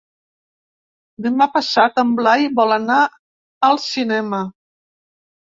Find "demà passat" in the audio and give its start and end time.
1.25-2.01